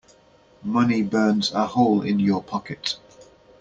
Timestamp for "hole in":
1.67-2.19